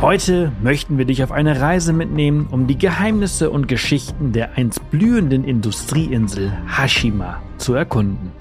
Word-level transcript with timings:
Heute 0.00 0.50
möchten 0.62 0.96
wir 0.96 1.04
dich 1.04 1.22
auf 1.22 1.30
eine 1.30 1.60
Reise 1.60 1.92
mitnehmen, 1.92 2.48
um 2.50 2.66
die 2.66 2.78
Geheimnisse 2.78 3.50
und 3.50 3.68
Geschichten 3.68 4.32
der 4.32 4.56
einst 4.56 4.90
blühenden 4.90 5.44
Industrieinsel 5.44 6.50
Hashima 6.74 7.42
zu 7.58 7.74
erkunden. 7.74 8.32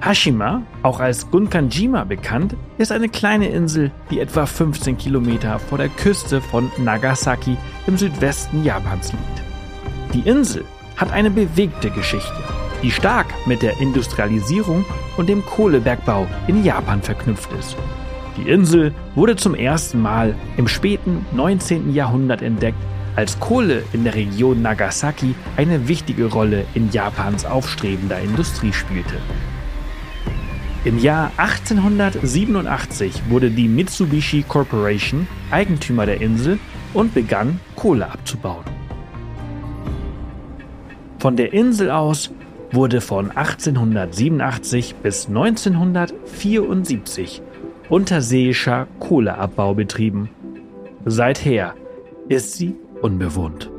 Hashima, 0.00 0.62
auch 0.82 0.98
als 0.98 1.30
Gunkanjima 1.30 2.02
bekannt, 2.02 2.56
ist 2.78 2.90
eine 2.90 3.08
kleine 3.08 3.48
Insel, 3.48 3.92
die 4.10 4.18
etwa 4.18 4.44
15 4.44 4.98
Kilometer 4.98 5.60
vor 5.60 5.78
der 5.78 5.88
Küste 5.88 6.40
von 6.40 6.68
Nagasaki 6.78 7.56
im 7.86 7.96
Südwesten 7.96 8.64
Japans 8.64 9.12
liegt. 9.12 10.14
Die 10.14 10.28
Insel 10.28 10.64
hat 10.96 11.12
eine 11.12 11.30
bewegte 11.30 11.90
Geschichte, 11.90 12.42
die 12.82 12.90
stark 12.90 13.26
mit 13.46 13.62
der 13.62 13.78
Industrialisierung 13.78 14.84
und 15.16 15.28
dem 15.28 15.46
Kohlebergbau 15.46 16.26
in 16.48 16.64
Japan 16.64 17.02
verknüpft 17.02 17.52
ist. 17.52 17.76
Die 18.36 18.48
Insel 18.48 18.92
wurde 19.14 19.36
zum 19.36 19.54
ersten 19.54 20.02
Mal 20.02 20.34
im 20.56 20.66
späten 20.68 21.24
19. 21.32 21.94
Jahrhundert 21.94 22.42
entdeckt, 22.42 22.78
als 23.14 23.40
Kohle 23.40 23.82
in 23.94 24.04
der 24.04 24.14
Region 24.14 24.60
Nagasaki 24.60 25.34
eine 25.56 25.88
wichtige 25.88 26.26
Rolle 26.26 26.66
in 26.74 26.90
Japans 26.90 27.46
aufstrebender 27.46 28.20
Industrie 28.20 28.74
spielte. 28.74 29.14
Im 30.84 30.98
Jahr 30.98 31.32
1887 31.38 33.30
wurde 33.30 33.50
die 33.50 33.68
Mitsubishi 33.68 34.44
Corporation 34.46 35.26
Eigentümer 35.50 36.06
der 36.06 36.20
Insel 36.20 36.58
und 36.92 37.14
begann 37.14 37.58
Kohle 37.74 38.10
abzubauen. 38.10 38.64
Von 41.18 41.36
der 41.36 41.54
Insel 41.54 41.90
aus 41.90 42.30
wurde 42.70 43.00
von 43.00 43.30
1887 43.30 44.96
bis 44.96 45.26
1974 45.26 47.40
unterseeischer 47.88 48.86
Kohleabbau 49.00 49.74
betrieben. 49.74 50.30
Seither 51.04 51.74
ist 52.28 52.54
sie 52.54 52.76
unbewohnt. 53.02 53.70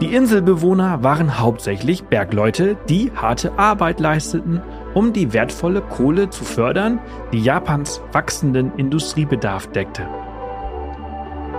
Die 0.00 0.12
Inselbewohner 0.12 1.04
waren 1.04 1.38
hauptsächlich 1.38 2.04
Bergleute, 2.04 2.76
die 2.88 3.12
harte 3.14 3.56
Arbeit 3.58 4.00
leisteten, 4.00 4.60
um 4.92 5.12
die 5.12 5.32
wertvolle 5.32 5.82
Kohle 5.82 6.30
zu 6.30 6.44
fördern, 6.44 6.98
die 7.32 7.40
Japans 7.40 8.02
wachsenden 8.12 8.72
Industriebedarf 8.76 9.68
deckte. 9.68 10.02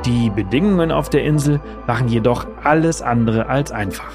Die 0.05 0.29
Bedingungen 0.29 0.91
auf 0.91 1.09
der 1.09 1.23
Insel 1.23 1.61
waren 1.87 2.09
jedoch 2.09 2.45
alles 2.63 3.01
andere 3.01 3.47
als 3.47 3.71
einfach. 3.71 4.11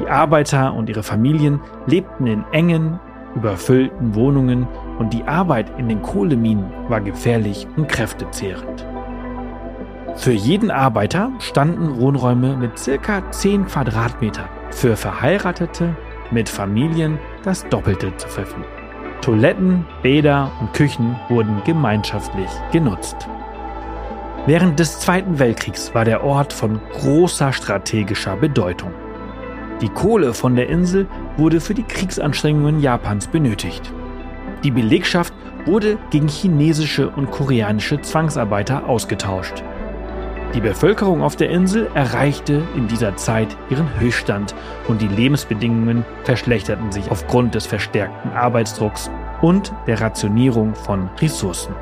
Die 0.00 0.08
Arbeiter 0.08 0.74
und 0.74 0.88
ihre 0.88 1.04
Familien 1.04 1.60
lebten 1.86 2.26
in 2.26 2.44
engen, 2.50 2.98
überfüllten 3.36 4.14
Wohnungen 4.14 4.66
und 4.98 5.12
die 5.14 5.24
Arbeit 5.24 5.78
in 5.78 5.88
den 5.88 6.02
Kohleminen 6.02 6.70
war 6.88 7.00
gefährlich 7.00 7.66
und 7.76 7.88
kräftezehrend. 7.88 8.84
Für 10.16 10.32
jeden 10.32 10.70
Arbeiter 10.70 11.30
standen 11.38 12.00
Wohnräume 12.00 12.56
mit 12.56 12.78
circa 12.78 13.30
10 13.30 13.66
Quadratmetern, 13.66 14.48
für 14.70 14.96
Verheiratete 14.96 15.94
mit 16.30 16.48
Familien 16.48 17.18
das 17.44 17.68
Doppelte 17.68 18.16
zur 18.16 18.30
Verfügung. 18.30 18.64
Toiletten, 19.20 19.84
Bäder 20.02 20.50
und 20.60 20.72
Küchen 20.72 21.16
wurden 21.28 21.62
gemeinschaftlich 21.64 22.50
genutzt. 22.72 23.28
Während 24.46 24.78
des 24.78 25.00
Zweiten 25.00 25.38
Weltkriegs 25.38 25.94
war 25.94 26.04
der 26.04 26.24
Ort 26.24 26.52
von 26.52 26.80
großer 26.92 27.52
strategischer 27.52 28.36
Bedeutung. 28.36 28.92
Die 29.82 29.90
Kohle 29.90 30.32
von 30.32 30.56
der 30.56 30.68
Insel 30.70 31.06
wurde 31.36 31.60
für 31.60 31.74
die 31.74 31.82
Kriegsanstrengungen 31.82 32.80
Japans 32.80 33.26
benötigt. 33.26 33.92
Die 34.64 34.70
Belegschaft 34.70 35.34
wurde 35.66 35.98
gegen 36.10 36.28
chinesische 36.28 37.10
und 37.10 37.30
koreanische 37.30 38.00
Zwangsarbeiter 38.00 38.88
ausgetauscht. 38.88 39.62
Die 40.56 40.62
Bevölkerung 40.62 41.22
auf 41.22 41.36
der 41.36 41.50
Insel 41.50 41.90
erreichte 41.92 42.62
in 42.74 42.88
dieser 42.88 43.14
Zeit 43.16 43.54
ihren 43.68 44.00
Höchststand 44.00 44.54
und 44.88 45.02
die 45.02 45.08
Lebensbedingungen 45.08 46.02
verschlechterten 46.24 46.90
sich 46.90 47.10
aufgrund 47.10 47.54
des 47.54 47.66
verstärkten 47.66 48.32
Arbeitsdrucks 48.32 49.10
und 49.42 49.74
der 49.86 50.00
Rationierung 50.00 50.74
von 50.74 51.10
Ressourcen. 51.20 51.74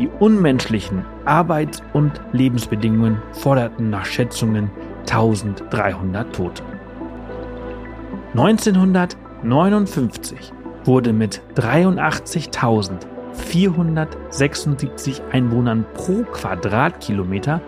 Die 0.00 0.08
unmenschlichen 0.18 1.04
Arbeits- 1.24 1.84
und 1.92 2.20
Lebensbedingungen 2.32 3.22
forderten 3.30 3.90
nach 3.90 4.06
Schätzungen 4.06 4.68
1300 5.08 6.34
Tote. 6.34 6.64
1959 8.34 10.52
wurde 10.84 11.12
mit 11.12 11.42
83.000 11.54 13.06
476 13.34 15.22
Einwohnern 15.32 15.84
pro 15.94 16.22
Quadratkilometer 16.24 17.60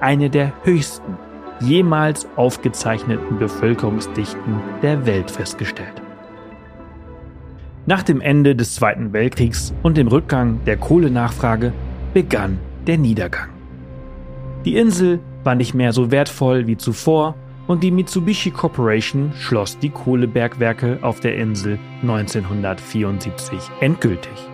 eine 0.00 0.30
der 0.30 0.52
höchsten 0.64 1.16
jemals 1.60 2.26
aufgezeichneten 2.36 3.38
Bevölkerungsdichten 3.38 4.60
der 4.82 5.06
Welt 5.06 5.30
festgestellt. 5.30 6.02
Nach 7.86 8.02
dem 8.02 8.20
Ende 8.20 8.56
des 8.56 8.74
Zweiten 8.74 9.12
Weltkriegs 9.12 9.74
und 9.82 9.96
dem 9.96 10.08
Rückgang 10.08 10.60
der 10.64 10.76
Kohlenachfrage 10.76 11.72
begann 12.14 12.58
der 12.86 12.98
Niedergang. 12.98 13.50
Die 14.64 14.76
Insel 14.76 15.20
war 15.42 15.54
nicht 15.54 15.74
mehr 15.74 15.92
so 15.92 16.10
wertvoll 16.10 16.66
wie 16.66 16.78
zuvor 16.78 17.34
und 17.66 17.82
die 17.82 17.90
Mitsubishi 17.90 18.50
Corporation 18.50 19.32
schloss 19.38 19.78
die 19.78 19.90
Kohlebergwerke 19.90 20.98
auf 21.02 21.20
der 21.20 21.36
Insel 21.36 21.78
1974 22.02 23.58
endgültig. 23.80 24.53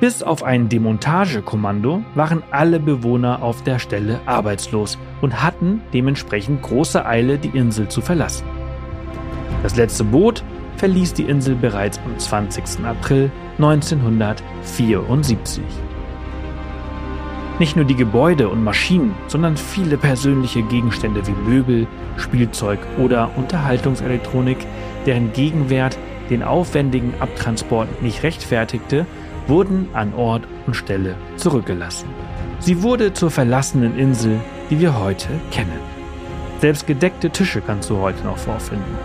Bis 0.00 0.22
auf 0.22 0.44
ein 0.44 0.68
Demontagekommando 0.68 2.04
waren 2.14 2.44
alle 2.52 2.78
Bewohner 2.78 3.42
auf 3.42 3.64
der 3.64 3.80
Stelle 3.80 4.20
arbeitslos 4.26 4.96
und 5.20 5.42
hatten 5.42 5.82
dementsprechend 5.92 6.62
große 6.62 7.04
Eile, 7.04 7.36
die 7.36 7.48
Insel 7.48 7.88
zu 7.88 8.00
verlassen. 8.00 8.46
Das 9.64 9.74
letzte 9.74 10.04
Boot 10.04 10.44
verließ 10.76 11.14
die 11.14 11.24
Insel 11.24 11.56
bereits 11.56 11.98
am 12.04 12.16
20. 12.16 12.84
April 12.84 13.32
1974. 13.56 15.64
Nicht 17.58 17.74
nur 17.74 17.84
die 17.84 17.96
Gebäude 17.96 18.48
und 18.48 18.62
Maschinen, 18.62 19.16
sondern 19.26 19.56
viele 19.56 19.96
persönliche 19.96 20.62
Gegenstände 20.62 21.26
wie 21.26 21.32
Möbel, 21.32 21.88
Spielzeug 22.16 22.78
oder 22.98 23.36
Unterhaltungselektronik, 23.36 24.58
deren 25.06 25.32
Gegenwert 25.32 25.98
den 26.30 26.44
aufwendigen 26.44 27.14
Abtransport 27.18 28.00
nicht 28.00 28.22
rechtfertigte, 28.22 29.06
wurden 29.48 29.88
an 29.94 30.14
Ort 30.14 30.46
und 30.66 30.74
Stelle 30.74 31.16
zurückgelassen. 31.36 32.08
Sie 32.60 32.82
wurde 32.82 33.12
zur 33.12 33.30
verlassenen 33.30 33.98
Insel, 33.98 34.40
die 34.70 34.78
wir 34.80 34.98
heute 34.98 35.28
kennen. 35.50 35.80
Selbst 36.60 36.86
gedeckte 36.86 37.30
Tische 37.30 37.60
kannst 37.60 37.88
du 37.90 37.98
heute 37.98 38.24
noch 38.24 38.38
vorfinden. 38.38 38.98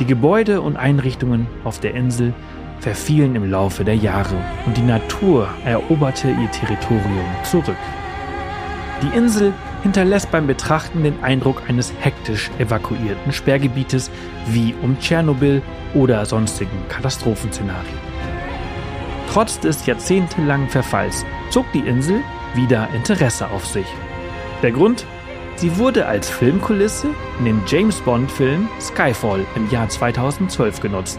Die 0.00 0.06
Gebäude 0.06 0.60
und 0.60 0.76
Einrichtungen 0.76 1.46
auf 1.62 1.78
der 1.78 1.94
Insel 1.94 2.34
verfielen 2.80 3.36
im 3.36 3.50
Laufe 3.50 3.84
der 3.84 3.96
Jahre 3.96 4.36
und 4.66 4.76
die 4.76 4.82
Natur 4.82 5.48
eroberte 5.64 6.28
ihr 6.28 6.50
Territorium 6.50 7.24
zurück. 7.44 7.76
Die 9.02 9.16
Insel 9.16 9.52
hinterlässt 9.82 10.30
beim 10.30 10.46
Betrachten 10.46 11.04
den 11.04 11.22
Eindruck 11.22 11.62
eines 11.68 11.92
hektisch 12.00 12.50
evakuierten 12.58 13.32
Sperrgebietes 13.32 14.10
wie 14.48 14.74
um 14.82 14.98
Tschernobyl 14.98 15.62
oder 15.94 16.26
sonstigen 16.26 16.88
Katastrophenszenarien. 16.88 18.13
Trotz 19.34 19.58
des 19.58 19.84
jahrzehntelangen 19.84 20.68
Verfalls 20.68 21.26
zog 21.50 21.66
die 21.72 21.80
Insel 21.80 22.20
wieder 22.54 22.88
Interesse 22.94 23.50
auf 23.50 23.66
sich. 23.66 23.86
Der 24.62 24.70
Grund? 24.70 25.04
Sie 25.56 25.76
wurde 25.76 26.06
als 26.06 26.30
Filmkulisse 26.30 27.08
in 27.40 27.46
dem 27.46 27.62
James 27.66 28.00
Bond-Film 28.02 28.68
Skyfall 28.80 29.44
im 29.56 29.68
Jahr 29.70 29.88
2012 29.88 30.78
genutzt. 30.78 31.18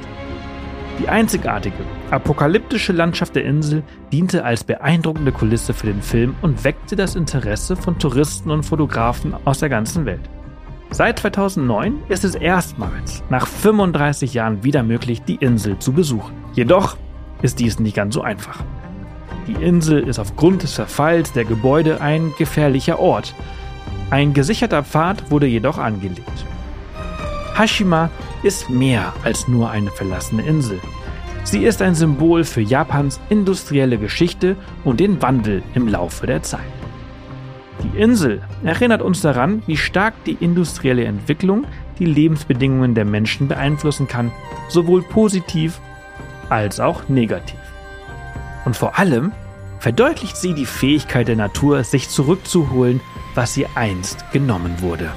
Die 0.98 1.10
einzigartige, 1.10 1.84
apokalyptische 2.10 2.94
Landschaft 2.94 3.36
der 3.36 3.44
Insel 3.44 3.84
diente 4.14 4.46
als 4.46 4.64
beeindruckende 4.64 5.34
Kulisse 5.34 5.74
für 5.74 5.88
den 5.88 6.02
Film 6.02 6.36
und 6.42 6.64
weckte 6.64 6.96
das 6.96 7.18
Interesse 7.18 7.76
von 7.76 8.00
Touristen 8.00 8.50
und 8.50 8.64
Fotografen 8.64 9.36
aus 9.44 9.60
der 9.60 9.68
ganzen 9.68 10.06
Welt. 10.06 10.30
Seit 10.90 11.20
2009 11.20 12.04
ist 12.08 12.24
es 12.24 12.36
erstmals 12.36 13.24
nach 13.30 13.46
35 13.46 14.34
Jahren 14.34 14.64
wieder 14.64 14.84
möglich, 14.84 15.22
die 15.24 15.36
Insel 15.36 15.80
zu 15.80 15.92
besuchen. 15.92 16.34
Jedoch 16.54 16.96
ist 17.46 17.60
dies 17.60 17.80
nicht 17.80 17.96
ganz 17.96 18.16
so 18.16 18.22
einfach. 18.22 18.64
Die 19.48 19.54
Insel 19.54 20.00
ist 20.00 20.20
aufgrund 20.20 20.64
des 20.64 20.74
Verfalls 20.74 21.32
der 21.32 21.46
Gebäude 21.46 22.02
ein 22.02 22.34
gefährlicher 22.38 23.00
Ort. 23.00 23.36
Ein 24.10 24.34
gesicherter 24.34 24.84
Pfad 24.84 25.30
wurde 25.30 25.46
jedoch 25.46 25.78
angelegt. 25.78 26.46
Hashima 27.56 28.10
ist 28.44 28.70
mehr 28.70 29.14
als 29.24 29.48
nur 29.48 29.70
eine 29.70 29.92
verlassene 29.92 30.42
Insel. 30.42 30.80
Sie 31.44 31.64
ist 31.64 31.84
ein 31.84 31.94
Symbol 31.94 32.44
für 32.44 32.62
Japans 32.62 33.20
industrielle 33.30 34.00
Geschichte 34.00 34.56
und 34.84 35.00
den 35.00 35.22
Wandel 35.22 35.62
im 35.76 35.88
Laufe 35.88 36.26
der 36.26 36.42
Zeit. 36.42 36.62
Die 37.84 38.00
Insel 38.00 38.42
erinnert 38.64 39.04
uns 39.04 39.22
daran, 39.22 39.62
wie 39.68 39.78
stark 39.78 40.16
die 40.26 40.38
industrielle 40.40 41.06
Entwicklung 41.06 41.66
die 42.00 42.06
Lebensbedingungen 42.06 42.96
der 42.96 43.06
Menschen 43.06 43.48
beeinflussen 43.48 44.08
kann, 44.08 44.32
sowohl 44.70 45.04
positiv 45.04 45.80
als 46.50 46.80
auch 46.80 47.08
negativ. 47.10 47.60
Und 48.66 48.76
vor 48.76 48.98
allem 48.98 49.32
verdeutlicht 49.80 50.38
sie 50.38 50.54
die 50.54 50.66
Fähigkeit 50.66 51.28
der 51.28 51.36
Natur, 51.36 51.84
sich 51.84 52.10
zurückzuholen, 52.10 53.02
was 53.36 53.56
ihr 53.58 53.70
einst 53.76 54.26
genommen 54.32 54.82
wurde, 54.82 55.12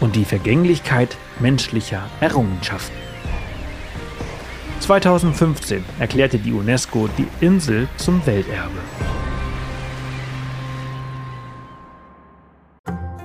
und 0.00 0.16
die 0.16 0.24
Vergänglichkeit 0.24 1.16
menschlicher 1.40 2.02
Errungenschaften. 2.20 2.96
2015 4.80 5.84
erklärte 5.98 6.38
die 6.38 6.52
UNESCO 6.52 7.08
die 7.16 7.26
Insel 7.40 7.88
zum 7.96 8.24
Welterbe. 8.26 8.80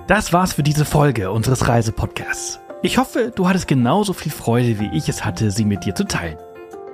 Das 0.08 0.32
war's 0.32 0.54
für 0.54 0.64
diese 0.64 0.86
Folge 0.86 1.32
unseres 1.32 1.68
Reisepodcasts. 1.68 2.60
Ich 2.82 2.98
hoffe, 2.98 3.34
du 3.36 3.50
hattest 3.50 3.68
genauso 3.68 4.14
viel 4.14 4.32
Freude, 4.32 4.80
wie 4.80 4.96
ich 4.96 5.10
es 5.10 5.26
hatte, 5.26 5.52
sie 5.52 5.66
mit 5.66 5.84
dir 5.84 5.96
zu 5.96 6.06
teilen. 6.06 6.38